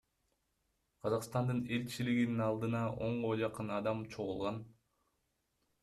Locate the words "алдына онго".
2.47-3.37